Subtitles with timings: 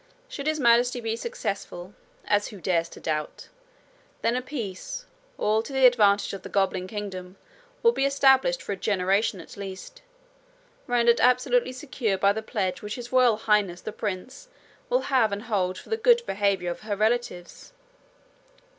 [0.27, 1.93] Should His Majesty be successful
[2.25, 3.49] as who dares to doubt?
[4.23, 5.05] then a peace,
[5.37, 7.35] all to the advantage of the goblin kingdom,
[7.83, 10.01] will be established for a generation at least,
[10.87, 14.47] rendered absolutely secure by the pledge which His Royal Highness the prince
[14.89, 17.71] will have and hold for the good behaviour of her relatives.